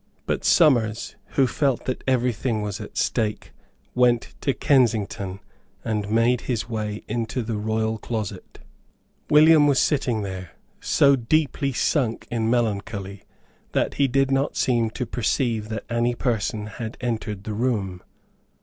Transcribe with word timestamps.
But 0.25 0.43
Somers, 0.43 1.15
who 1.35 1.45
felt 1.45 1.85
that 1.85 2.03
every 2.07 2.33
thing 2.33 2.63
was 2.63 2.81
at 2.81 2.97
stake, 2.97 3.53
went 3.93 4.33
to 4.41 4.51
Kensington, 4.51 5.41
and 5.85 6.09
made 6.09 6.41
his 6.41 6.67
way 6.67 7.03
into 7.07 7.43
the 7.43 7.55
royal 7.55 7.99
closet. 7.99 8.57
William 9.29 9.67
was 9.67 9.77
sitting 9.77 10.23
there, 10.23 10.53
so 10.79 11.15
deeply 11.15 11.71
sunk 11.71 12.27
in 12.31 12.49
melancholy 12.49 13.21
that 13.73 13.93
he 14.01 14.07
did 14.07 14.31
not 14.31 14.57
seem 14.57 14.89
to 14.89 15.05
perceive 15.05 15.69
that 15.69 15.85
any 15.87 16.15
person 16.15 16.65
had 16.65 16.97
entered 16.99 17.43
the 17.43 17.53
room. 17.53 18.01